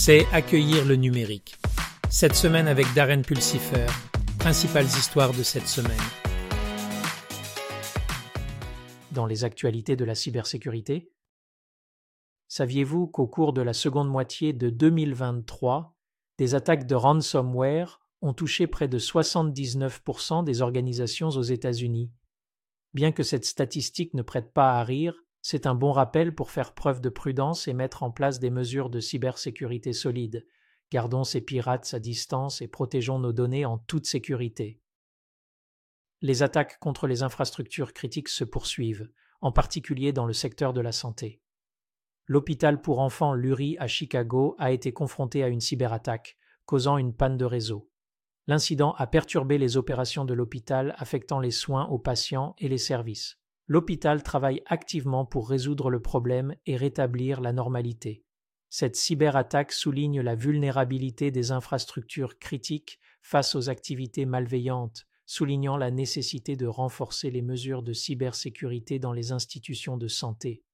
c'est 0.00 0.26
accueillir 0.32 0.84
le 0.84 0.94
numérique. 0.94 1.56
Cette 2.08 2.36
semaine 2.36 2.68
avec 2.68 2.86
Darren 2.94 3.22
Pulsifer, 3.22 3.86
principales 4.38 4.86
histoires 4.86 5.32
de 5.32 5.42
cette 5.42 5.66
semaine. 5.66 5.98
Dans 9.10 9.26
les 9.26 9.42
actualités 9.42 9.96
de 9.96 10.04
la 10.04 10.14
cybersécurité, 10.14 11.10
saviez-vous 12.46 13.08
qu'au 13.08 13.26
cours 13.26 13.52
de 13.52 13.60
la 13.60 13.72
seconde 13.72 14.08
moitié 14.08 14.52
de 14.52 14.70
2023, 14.70 15.96
des 16.38 16.54
attaques 16.54 16.86
de 16.86 16.94
ransomware 16.94 18.00
ont 18.22 18.34
touché 18.34 18.68
près 18.68 18.86
de 18.86 19.00
79% 19.00 20.44
des 20.44 20.62
organisations 20.62 21.30
aux 21.30 21.42
États-Unis? 21.42 22.12
Bien 22.94 23.10
que 23.10 23.24
cette 23.24 23.44
statistique 23.44 24.14
ne 24.14 24.22
prête 24.22 24.52
pas 24.52 24.78
à 24.78 24.84
rire, 24.84 25.24
c'est 25.42 25.66
un 25.66 25.74
bon 25.74 25.92
rappel 25.92 26.34
pour 26.34 26.50
faire 26.50 26.74
preuve 26.74 27.00
de 27.00 27.08
prudence 27.08 27.68
et 27.68 27.72
mettre 27.72 28.02
en 28.02 28.10
place 28.10 28.38
des 28.40 28.50
mesures 28.50 28.90
de 28.90 29.00
cybersécurité 29.00 29.92
solides. 29.92 30.46
Gardons 30.90 31.24
ces 31.24 31.40
pirates 31.40 31.92
à 31.94 32.00
distance 32.00 32.62
et 32.62 32.68
protégeons 32.68 33.18
nos 33.18 33.32
données 33.32 33.64
en 33.64 33.78
toute 33.78 34.06
sécurité. 34.06 34.80
Les 36.20 36.42
attaques 36.42 36.78
contre 36.80 37.06
les 37.06 37.22
infrastructures 37.22 37.92
critiques 37.92 38.28
se 38.28 38.44
poursuivent, 38.44 39.08
en 39.40 39.52
particulier 39.52 40.12
dans 40.12 40.26
le 40.26 40.32
secteur 40.32 40.72
de 40.72 40.80
la 40.80 40.92
santé. 40.92 41.40
L'hôpital 42.26 42.80
pour 42.80 42.98
enfants 42.98 43.34
Lurie 43.34 43.76
à 43.78 43.86
Chicago 43.86 44.56
a 44.58 44.72
été 44.72 44.92
confronté 44.92 45.42
à 45.42 45.48
une 45.48 45.60
cyberattaque, 45.60 46.36
causant 46.66 46.98
une 46.98 47.14
panne 47.14 47.36
de 47.36 47.44
réseau. 47.44 47.90
L'incident 48.46 48.92
a 48.98 49.06
perturbé 49.06 49.58
les 49.58 49.76
opérations 49.76 50.24
de 50.24 50.34
l'hôpital 50.34 50.94
affectant 50.98 51.38
les 51.38 51.50
soins 51.50 51.86
aux 51.86 51.98
patients 51.98 52.54
et 52.58 52.68
les 52.68 52.78
services. 52.78 53.38
L'hôpital 53.68 54.22
travaille 54.22 54.62
activement 54.64 55.26
pour 55.26 55.48
résoudre 55.48 55.90
le 55.90 56.00
problème 56.00 56.54
et 56.64 56.76
rétablir 56.76 57.42
la 57.42 57.52
normalité. 57.52 58.24
Cette 58.70 58.96
cyberattaque 58.96 59.72
souligne 59.72 60.22
la 60.22 60.34
vulnérabilité 60.34 61.30
des 61.30 61.52
infrastructures 61.52 62.38
critiques 62.38 62.98
face 63.20 63.54
aux 63.54 63.68
activités 63.68 64.24
malveillantes, 64.24 65.06
soulignant 65.26 65.76
la 65.76 65.90
nécessité 65.90 66.56
de 66.56 66.66
renforcer 66.66 67.30
les 67.30 67.42
mesures 67.42 67.82
de 67.82 67.92
cybersécurité 67.92 68.98
dans 68.98 69.12
les 69.12 69.32
institutions 69.32 69.98
de 69.98 70.08
santé. 70.08 70.64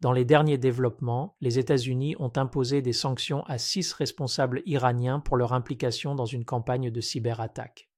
Dans 0.00 0.12
les 0.12 0.26
derniers 0.26 0.58
développements, 0.58 1.34
les 1.40 1.58
États-Unis 1.58 2.14
ont 2.18 2.32
imposé 2.36 2.82
des 2.82 2.92
sanctions 2.92 3.42
à 3.44 3.56
six 3.56 3.90
responsables 3.94 4.62
iraniens 4.66 5.20
pour 5.20 5.38
leur 5.38 5.54
implication 5.54 6.14
dans 6.14 6.26
une 6.26 6.44
campagne 6.44 6.90
de 6.90 7.00
cyberattaque. 7.00 7.88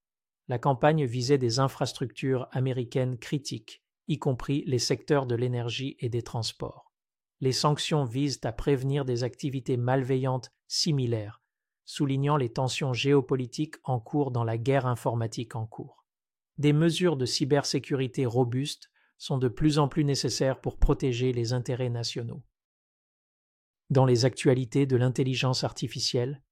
La 0.49 0.59
campagne 0.59 1.05
visait 1.05 1.39
des 1.39 1.59
infrastructures 1.59 2.49
américaines 2.53 3.19
critiques, 3.19 3.83
y 4.09 4.19
compris 4.19 4.63
les 4.67 4.79
secteurs 4.79 5.27
de 5.27 5.35
l'énergie 5.35 5.97
et 5.99 6.09
des 6.09 6.23
transports. 6.23 6.93
Les 7.41 7.53
sanctions 7.53 8.05
visent 8.05 8.41
à 8.45 8.53
prévenir 8.53 9.05
des 9.05 9.25
activités 9.25 9.77
malveillantes 9.77 10.53
similaires, 10.69 11.43
soulignant 11.85 12.37
les 12.37 12.53
tensions 12.53 12.93
géopolitiques 12.93 13.77
en 13.85 14.01
cours 14.01 14.31
dans 14.31 14.45
la 14.45 14.57
guerre 14.57 14.87
informatique 14.87 15.57
en 15.57 15.67
cours. 15.67 16.05
Des 16.59 16.73
mesures 16.73 17.17
de 17.17 17.27
cybersécurité 17.27 18.25
robustes 18.25 18.91
sont 19.19 19.39
de 19.39 19.49
plus 19.49 19.79
en 19.79 19.89
plus 19.89 20.05
nécessaires 20.05 20.61
pour 20.61 20.79
protéger 20.79 21.33
les 21.33 21.53
intérêts 21.53 21.91
nationaux. 21.91 22.43
Dans 23.91 24.05
les 24.05 24.25
actualités 24.25 24.87
de 24.87 24.97
l'intelligence 24.97 25.65
artificielle, 25.65 26.43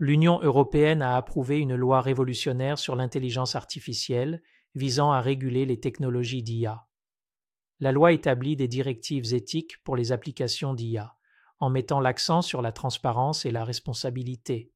l'Union 0.00 0.40
européenne 0.40 1.02
a 1.02 1.16
approuvé 1.16 1.58
une 1.58 1.76
loi 1.76 2.00
révolutionnaire 2.00 2.78
sur 2.78 2.96
l'intelligence 2.96 3.54
artificielle 3.54 4.42
visant 4.74 5.12
à 5.12 5.20
réguler 5.20 5.66
les 5.66 5.78
technologies 5.78 6.42
d'IA. 6.42 6.86
La 7.80 7.92
loi 7.92 8.12
établit 8.12 8.56
des 8.56 8.66
directives 8.66 9.34
éthiques 9.34 9.82
pour 9.84 9.96
les 9.96 10.10
applications 10.10 10.72
d'IA, 10.72 11.14
en 11.58 11.68
mettant 11.68 12.00
l'accent 12.00 12.40
sur 12.40 12.62
la 12.62 12.72
transparence 12.72 13.44
et 13.44 13.50
la 13.50 13.62
responsabilité. 13.62 14.72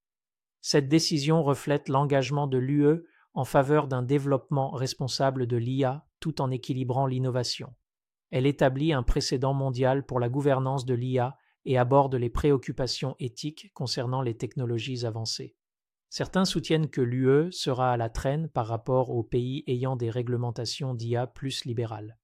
Cette 0.61 0.91
décision 0.91 1.43
reflète 1.43 1.89
l'engagement 1.89 2.47
de 2.47 2.59
l'UE 2.59 3.07
en 3.33 3.45
faveur 3.45 3.89
d'un 3.89 4.03
développement 4.03 4.73
responsable 4.73 5.47
de 5.47 5.57
l'IA 5.57 6.07
tout 6.21 6.43
en 6.43 6.51
équilibrant 6.51 7.07
l'innovation. 7.07 7.75
Elle 8.31 8.47
établit 8.47 8.93
un 8.93 9.03
précédent 9.03 9.55
mondial 9.55 10.05
pour 10.05 10.21
la 10.21 10.29
gouvernance 10.29 10.85
de 10.85 10.95
l'IA 10.95 11.39
et 11.65 11.79
aborde 11.79 12.15
les 12.15 12.31
préoccupations 12.31 13.17
éthiques 13.19 13.71
concernant 13.75 14.23
les 14.23 14.37
technologies 14.37 15.07
avancées. 15.07 15.57
Certains 16.11 16.45
soutiennent 16.45 16.89
que 16.89 17.01
l'UE 17.01 17.51
sera 17.51 17.93
à 17.93 17.97
la 17.97 18.09
traîne 18.09 18.49
par 18.49 18.67
rapport 18.67 19.11
aux 19.11 19.25
pays 19.25 19.65
ayant 19.67 19.97
des 19.97 20.11
réglementations 20.11 20.95
d'IA 20.95 21.27
plus 21.27 21.65
libérales. 21.65 22.19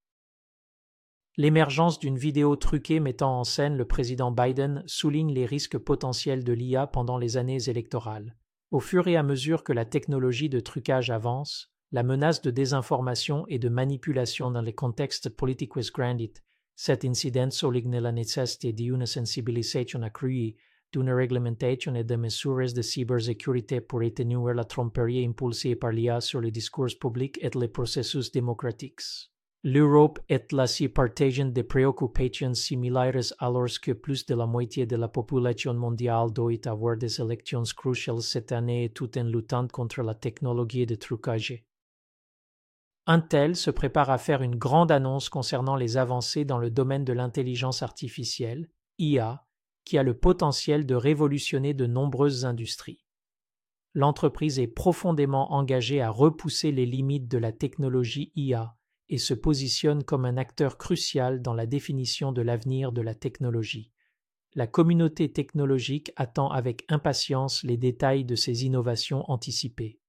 L'émergence 1.37 1.99
d'une 1.99 2.19
vidéo 2.19 2.55
truquée 2.57 3.01
mettant 3.01 3.41
en 3.41 3.45
scène 3.45 3.77
le 3.77 3.85
président 3.85 4.31
Biden 4.31 4.83
souligne 4.87 5.33
les 5.33 5.47
risques 5.47 5.79
potentiels 5.79 6.45
de 6.45 6.53
l'IA 6.53 6.87
pendant 6.87 7.19
les 7.19 7.37
années 7.37 7.69
électorales. 7.69 8.37
Au 8.71 8.79
fur 8.79 9.09
et 9.09 9.17
à 9.17 9.23
mesure 9.23 9.65
que 9.65 9.73
la 9.73 9.85
technologie 9.85 10.49
de 10.49 10.61
trucage 10.61 11.11
avance, 11.11 11.73
la 11.93 12.03
menace 12.03 12.43
de 12.43 12.51
désinformation 12.51 13.45
et 13.49 13.59
de 13.59 13.69
manipulation 13.69 14.51
dans 14.51 14.63
les 14.63 14.75
contextes 14.75 15.29
politiques 15.29 15.93
grandit. 15.93 16.35
Cet 16.83 17.05
incident 17.05 17.51
souligne 17.51 17.99
la 17.99 18.11
nécessité 18.11 18.73
d'une 18.73 19.05
sensibilisation 19.05 20.01
accrue, 20.03 20.57
d'une 20.91 21.11
réglementation 21.11 21.95
et 21.95 22.05
de 22.05 22.17
mesures 22.17 22.73
de 22.73 22.81
cybersécurité 22.81 23.83
pour 23.83 24.01
atténuer 24.01 24.55
la 24.55 24.65
tromperie 24.65 25.23
impulsée 25.27 25.77
par 25.77 25.93
l'IA 25.93 26.23
sur 26.23 26.41
le 26.41 26.51
discours 26.51 26.97
public 26.99 27.39
et 27.43 27.51
les 27.55 27.69
processus 27.69 28.33
démocratiques. 28.33 29.03
L'Europe 29.63 30.21
est 30.27 30.53
la 30.53 30.65
partageant 30.89 31.53
de 31.53 31.61
préoccupations 31.61 32.55
similaires 32.55 33.35
alors 33.41 33.79
que 33.83 33.93
plus 33.93 34.25
de 34.25 34.35
la 34.35 34.47
moitié 34.47 34.87
de 34.87 34.97
la 34.97 35.09
population 35.09 35.75
mondiale 35.75 36.33
doit 36.33 36.67
avoir 36.67 36.97
des 36.97 37.21
élections 37.21 37.65
cruciales 37.77 38.23
cette 38.23 38.53
année 38.53 38.89
tout 38.89 39.19
en 39.19 39.25
luttant 39.25 39.69
contre 39.69 40.01
la 40.01 40.15
technologie 40.15 40.87
de 40.87 40.95
trucage. 40.95 41.63
Intel 43.13 43.57
se 43.57 43.73
prépare 43.73 44.09
à 44.11 44.19
faire 44.19 44.41
une 44.41 44.55
grande 44.55 44.93
annonce 44.93 45.31
concernant 45.31 45.75
les 45.75 45.97
avancées 45.97 46.45
dans 46.45 46.59
le 46.59 46.71
domaine 46.71 47.05
de 47.05 47.13
l'intelligence 47.13 47.83
artificielle, 47.83 48.71
IA, 49.01 49.45
qui 49.85 49.99
a 49.99 50.05
le 50.05 50.17
potentiel 50.17 50.87
de 50.87 50.95
révolutionner 50.95 51.75
de 51.75 51.87
nombreuses 51.87 52.45
industries. 52.45 53.05
L'entreprise 53.95 54.61
est 54.61 54.69
profondément 54.69 55.53
engagée 55.55 56.01
à 56.01 56.09
repousser 56.09 56.71
les 56.71 56.87
limites 56.87 57.27
de 57.27 57.39
la 57.39 57.51
technologie 57.51 58.31
IA 58.37 58.77
et 59.09 59.19
se 59.19 59.35
positionne 59.35 60.05
comme 60.05 60.25
un 60.25 60.37
acteur 60.37 60.79
crucial 60.79 61.43
dans 61.43 61.55
la 61.55 61.67
définition 61.67 62.31
de 62.31 62.43
l'avenir 62.43 62.93
de 62.93 63.03
la 63.03 63.17
technologie. 63.17 63.91
La 64.55 64.69
communauté 64.69 65.33
technologique 65.33 66.13
attend 66.15 66.49
avec 66.53 66.85
impatience 66.89 67.65
les 67.65 67.77
détails 67.77 68.25
de 68.25 68.37
ces 68.37 68.67
innovations 68.67 69.29
anticipées. 69.29 70.00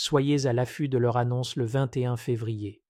Soyez 0.00 0.46
à 0.46 0.52
l'affût 0.52 0.88
de 0.88 0.96
leur 0.96 1.16
annonce 1.16 1.56
le 1.56 1.64
21 1.64 2.16
février. 2.16 2.84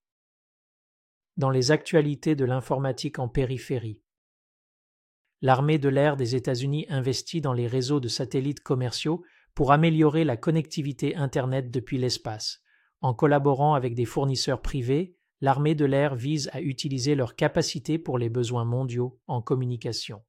Dans 1.39 1.49
les 1.49 1.71
actualités 1.71 2.37
de 2.37 2.45
l'informatique 2.45 3.19
en 3.19 3.29
périphérie, 3.29 4.03
l'armée 5.41 5.79
de 5.79 5.89
l'air 5.89 6.19
des 6.19 6.37
États-Unis 6.37 6.85
investit 6.91 7.41
dans 7.41 7.55
les 7.55 7.67
réseaux 7.67 7.99
de 7.99 8.09
satellites 8.09 8.61
commerciaux 8.61 9.25
pour 9.55 9.73
améliorer 9.73 10.25
la 10.25 10.37
connectivité 10.37 11.17
Internet 11.17 11.71
depuis 11.71 11.97
l'espace, 11.97 12.61
en 13.01 13.15
collaborant 13.15 13.73
avec 13.73 13.95
des 13.95 14.05
fournisseurs 14.05 14.61
privés 14.61 15.17
l'armée 15.41 15.75
de 15.75 15.87
l'air 15.87 16.15
vise 16.15 16.51
à 16.53 16.61
utiliser 16.61 17.15
leurs 17.15 17.37
capacités 17.37 17.99
pour 17.99 18.19
les 18.19 18.29
besoins 18.29 18.67
mondiaux 18.67 19.19
en 19.29 19.41
communication. 19.41 20.23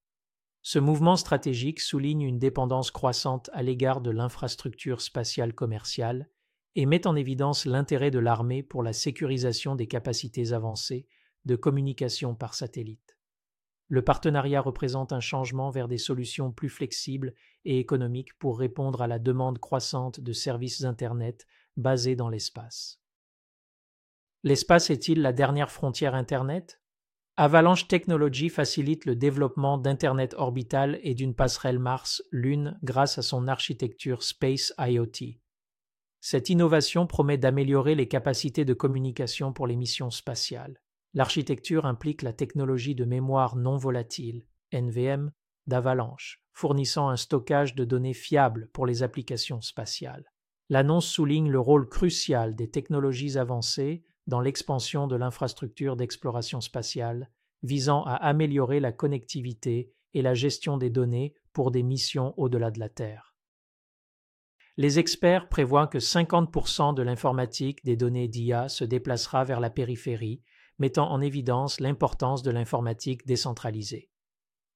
Ce 0.62 0.80
mouvement 0.80 1.18
stratégique 1.18 1.82
souligne 1.82 2.22
une 2.22 2.40
dépendance 2.40 2.90
croissante 2.90 3.50
à 3.52 3.64
l'égard 3.64 4.00
de 4.00 4.12
l'infrastructure 4.12 5.02
spatiale 5.02 5.54
commerciale 5.54 6.30
et 6.76 6.86
met 6.86 7.08
en 7.08 7.16
évidence 7.16 7.66
l'intérêt 7.66 8.12
de 8.12 8.20
l'armée 8.20 8.64
pour 8.64 8.84
la 8.84 8.94
sécurisation 8.94 9.76
des 9.76 9.88
capacités 9.88 10.54
avancées 10.54 11.08
de 11.46 11.56
communication 11.56 12.36
par 12.36 12.54
satellite. 12.54 13.18
Le 13.88 14.04
partenariat 14.04 14.62
représente 14.62 15.14
un 15.14 15.20
changement 15.20 15.72
vers 15.72 15.88
des 15.88 15.98
solutions 15.98 16.52
plus 16.52 16.70
flexibles 16.70 17.34
et 17.66 17.80
économiques 17.80 18.38
pour 18.38 18.60
répondre 18.60 19.02
à 19.02 19.08
la 19.08 19.18
demande 19.18 19.58
croissante 19.58 20.20
de 20.20 20.32
services 20.32 20.84
Internet 20.84 21.48
basés 21.76 22.16
dans 22.16 22.30
l'espace. 22.30 23.02
L'espace 24.44 24.90
est-il 24.92 25.22
la 25.22 25.34
dernière 25.34 25.72
frontière 25.72 26.14
Internet? 26.14 26.82
Avalanche 27.36 27.88
Technology 27.88 28.50
facilite 28.50 29.06
le 29.06 29.16
développement 29.16 29.78
d'Internet 29.78 30.36
orbital 30.38 31.00
et 31.04 31.16
d'une 31.16 31.34
passerelle 31.34 31.80
Mars-Lune 31.80 32.78
grâce 32.84 33.18
à 33.18 33.22
son 33.22 33.48
architecture 33.48 34.24
Space 34.24 34.74
IoT. 34.78 35.40
Cette 36.22 36.50
innovation 36.50 37.08
promet 37.08 37.38
d'améliorer 37.38 37.96
les 37.96 38.08
capacités 38.08 38.66
de 38.66 38.74
communication 38.74 39.54
pour 39.54 39.68
les 39.68 39.78
missions 39.78 40.12
spatiales. 40.12 40.82
L'architecture 41.14 41.86
implique 41.86 42.22
la 42.22 42.34
technologie 42.34 42.94
de 42.94 43.06
mémoire 43.06 43.56
non 43.56 43.78
volatile, 43.78 44.46
NVM, 44.74 45.32
d'Avalanche, 45.66 46.44
fournissant 46.52 47.10
un 47.10 47.16
stockage 47.16 47.74
de 47.74 47.86
données 47.86 48.14
fiable 48.14 48.70
pour 48.74 48.86
les 48.86 49.02
applications 49.02 49.62
spatiales. 49.62 50.32
L'annonce 50.70 51.08
souligne 51.08 51.50
le 51.50 51.60
rôle 51.60 51.88
crucial 51.88 52.56
des 52.56 52.70
technologies 52.70 53.38
avancées 53.38 54.04
dans 54.28 54.42
l'expansion 54.42 55.08
de 55.08 55.16
l'infrastructure 55.16 55.96
d'exploration 55.96 56.62
spatiale 56.62 57.32
visant 57.64 58.04
à 58.04 58.14
améliorer 58.14 58.80
la 58.80 58.92
connectivité 58.92 59.92
et 60.14 60.22
la 60.22 60.34
gestion 60.34 60.78
des 60.78 60.90
données 60.90 61.34
pour 61.54 61.72
des 61.72 61.84
missions 61.84 62.34
au-delà 62.38 62.72
de 62.72 62.80
la 62.80 62.90
Terre. 62.90 63.29
Les 64.80 64.98
experts 64.98 65.50
prévoient 65.50 65.88
que 65.88 65.98
50% 65.98 66.94
de 66.94 67.02
l'informatique 67.02 67.84
des 67.84 67.98
données 67.98 68.30
d'IA 68.30 68.70
se 68.70 68.86
déplacera 68.86 69.44
vers 69.44 69.60
la 69.60 69.70
périphérie, 69.70 70.42
mettant 70.78 71.12
en 71.12 71.20
évidence 71.20 71.82
l'importance 71.82 72.44
de 72.44 72.52
l'informatique 72.52 73.28
décentralisée. 73.28 74.10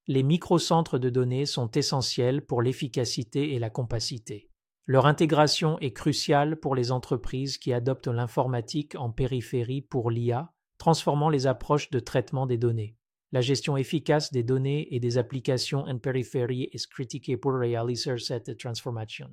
Les 0.08 0.22
microcentres 0.22 1.00
de 1.00 1.10
données 1.10 1.46
sont 1.46 1.72
essentiels 1.72 2.46
pour 2.46 2.62
l'efficacité 2.62 3.54
et 3.54 3.60
la 3.60 3.70
compacité. 3.70 4.50
Leur 4.88 5.06
intégration 5.06 5.80
est 5.80 5.94
cruciale 5.94 6.60
pour 6.60 6.76
les 6.76 6.92
entreprises 6.92 7.58
qui 7.58 7.72
adoptent 7.72 8.10
l'informatique 8.10 8.96
en 8.96 9.10
périphérie 9.10 9.84
pour 9.84 10.12
l'IA, 10.12 10.52
transformant 10.80 11.30
les 11.30 11.48
approches 11.48 11.92
de 11.92 12.02
traitement 12.02 12.46
des 12.46 12.58
données. 12.58 12.98
La 13.32 13.40
gestion 13.40 13.78
efficace 13.78 14.34
des 14.34 14.44
données 14.44 14.94
et 14.94 15.00
des 15.00 15.18
applications 15.18 15.86
en 15.86 15.98
périphérie 15.98 16.68
est 16.74 16.88
critique 16.88 17.40
pour 17.40 17.54
réaliser 17.54 18.18
cette 18.18 18.58
transformation. 18.58 19.30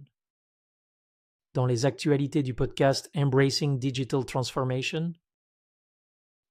Dans 1.52 1.66
les 1.66 1.84
actualités 1.84 2.44
du 2.44 2.54
podcast 2.54 3.10
Embracing 3.16 3.80
Digital 3.80 4.24
Transformation, 4.24 5.12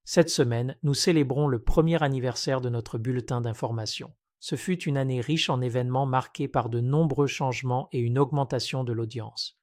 cette 0.03 0.29
semaine, 0.29 0.75
nous 0.83 0.93
célébrons 0.93 1.47
le 1.47 1.63
premier 1.63 2.03
anniversaire 2.03 2.59
de 2.59 2.67
notre 2.67 2.97
bulletin 2.97 3.39
d'information. 3.39 4.11
Ce 4.39 4.57
fut 4.57 4.83
une 4.83 4.97
année 4.97 5.21
riche 5.21 5.49
en 5.49 5.61
événements 5.61 6.05
marqués 6.05 6.49
par 6.49 6.67
de 6.67 6.81
nombreux 6.81 7.27
changements 7.27 7.87
et 7.93 7.99
une 7.99 8.19
augmentation 8.19 8.83
de 8.83 8.91
l'audience. 8.91 9.57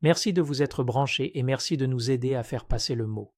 Merci 0.00 0.32
de 0.32 0.40
vous 0.40 0.62
être 0.62 0.84
branchés 0.84 1.36
et 1.38 1.42
merci 1.42 1.76
de 1.76 1.84
nous 1.84 2.10
aider 2.10 2.34
à 2.34 2.42
faire 2.42 2.64
passer 2.64 2.94
le 2.94 3.06
mot. 3.06 3.34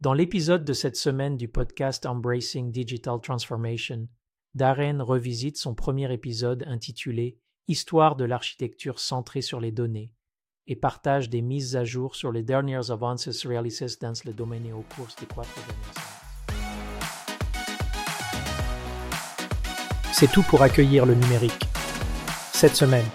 Dans 0.00 0.12
l'épisode 0.12 0.64
de 0.64 0.72
cette 0.72 0.96
semaine 0.96 1.36
du 1.36 1.46
podcast 1.46 2.04
Embracing 2.04 2.72
Digital 2.72 3.20
Transformation, 3.20 4.08
Darren 4.54 5.00
revisite 5.00 5.56
son 5.56 5.76
premier 5.76 6.12
épisode 6.12 6.64
intitulé 6.66 7.38
Histoire 7.66 8.14
de 8.14 8.26
l'architecture 8.26 9.00
centrée 9.00 9.40
sur 9.40 9.58
les 9.58 9.72
données 9.72 10.12
et 10.66 10.76
partage 10.76 11.30
des 11.30 11.40
mises 11.40 11.76
à 11.76 11.84
jour 11.84 12.14
sur 12.14 12.30
les 12.30 12.42
dernières 12.42 12.90
avances 12.90 13.46
réalisées 13.46 13.86
dans 14.02 14.12
le 14.26 14.34
domaine 14.34 14.70
au 14.74 14.84
cours 14.94 15.06
des 15.18 15.24
quatre 15.24 15.48
dernières. 15.54 15.94
C'est 20.12 20.30
tout 20.30 20.42
pour 20.42 20.60
accueillir 20.60 21.06
le 21.06 21.14
numérique. 21.14 21.66
Cette 22.52 22.76
semaine, 22.76 23.06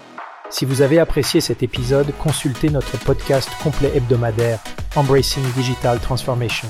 si 0.50 0.66
vous 0.66 0.82
avez 0.82 0.98
apprécié 0.98 1.42
cet 1.42 1.62
épisode, 1.62 2.12
consultez 2.18 2.72
notre 2.72 2.98
podcast 3.06 3.52
complet 3.62 3.96
hebdomadaire 3.96 4.64
Embracing 4.96 5.44
Digital 5.54 6.00
Transformation 6.00 6.70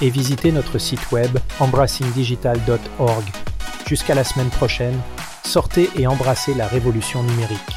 et 0.00 0.08
visitez 0.08 0.52
notre 0.52 0.78
site 0.78 1.10
web 1.10 1.36
embracingdigital.org. 1.58 3.24
Jusqu'à 3.88 4.14
la 4.14 4.22
semaine 4.22 4.50
prochaine, 4.50 5.00
sortez 5.46 5.88
et 5.96 6.06
embrassez 6.06 6.54
la 6.54 6.66
révolution 6.66 7.22
numérique. 7.22 7.75